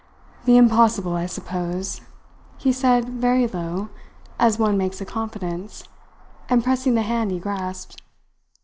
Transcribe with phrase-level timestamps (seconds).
[0.45, 2.01] "The impossible, I suppose,"
[2.57, 3.89] he said very low,
[4.39, 5.83] as one makes a confidence,
[6.49, 8.01] and pressing the hand he grasped.